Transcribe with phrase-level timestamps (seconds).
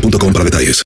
[0.00, 0.82] boostmobile.com para detalles.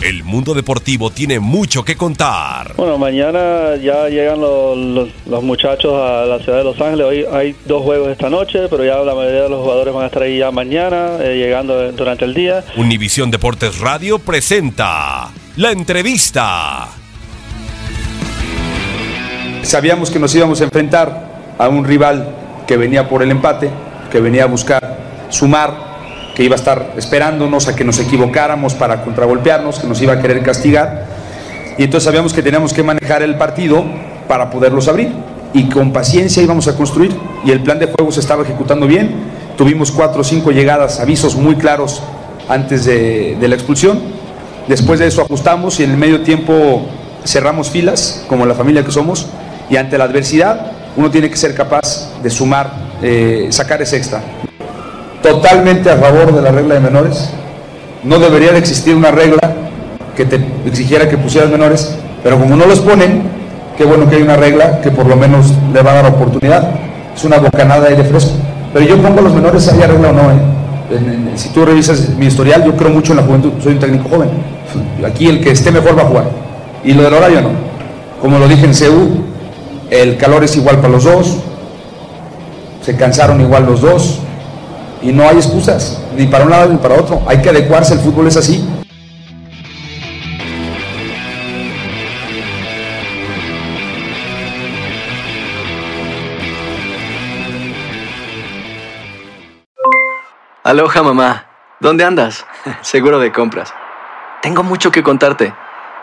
[0.00, 2.72] El mundo deportivo tiene mucho que contar.
[2.76, 7.04] Bueno, mañana ya llegan los, los- los muchachos a la ciudad de Los Ángeles.
[7.06, 10.06] Hoy hay dos juegos esta noche, pero ya la mayoría de los jugadores van a
[10.06, 12.64] estar ahí ya mañana, eh, llegando durante el día.
[12.76, 16.88] Univisión Deportes Radio presenta la entrevista.
[19.62, 22.34] Sabíamos que nos íbamos a enfrentar a un rival
[22.68, 23.68] que venía por el empate,
[24.12, 24.96] que venía a buscar
[25.28, 25.87] sumar,
[26.38, 30.20] que iba a estar esperándonos a que nos equivocáramos para contragolpearnos, que nos iba a
[30.20, 31.06] querer castigar.
[31.76, 33.84] Y entonces sabíamos que teníamos que manejar el partido
[34.28, 35.10] para poderlos abrir.
[35.52, 37.10] Y con paciencia íbamos a construir.
[37.44, 39.16] Y el plan de juego se estaba ejecutando bien.
[39.56, 42.04] Tuvimos cuatro o cinco llegadas, avisos muy claros
[42.48, 43.98] antes de, la expulsión.
[44.68, 46.86] Después de eso ajustamos y en el medio tiempo
[47.24, 49.26] cerramos filas, como la familia que somos.
[49.68, 52.70] Y ante la adversidad, uno tiene que ser capaz de sumar,
[53.02, 54.22] eh, sacar ese extra.
[55.22, 57.30] Totalmente a favor de la regla de menores.
[58.04, 59.38] No debería de existir una regla
[60.16, 63.22] que te exigiera que pusieras menores, pero como no los ponen,
[63.76, 66.70] qué bueno que hay una regla que por lo menos le va a dar oportunidad.
[67.14, 68.32] Es una bocanada de aire fresco.
[68.72, 70.30] Pero yo pongo a los menores, haya regla o no.
[70.30, 70.58] ¿eh?
[71.36, 73.52] Si tú revisas mi historial, yo creo mucho en la juventud.
[73.62, 74.30] Soy un técnico joven.
[75.04, 76.24] Aquí el que esté mejor va a jugar.
[76.84, 77.50] Y lo del horario no.
[78.20, 79.24] Como lo dije en CEU,
[79.90, 81.36] el calor es igual para los dos.
[82.82, 84.20] Se cansaron igual los dos.
[85.00, 87.22] Y no hay excusas, ni para un lado ni para otro.
[87.26, 88.66] Hay que adecuarse, el fútbol es así.
[100.64, 101.46] Aloha mamá.
[101.80, 102.44] ¿Dónde andas?
[102.82, 103.72] Seguro de compras.
[104.42, 105.54] Tengo mucho que contarte.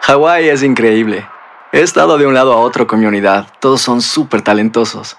[0.00, 1.28] Hawái es increíble.
[1.72, 3.48] He estado de un lado a otro con mi unidad.
[3.60, 5.18] Todos son súper talentosos.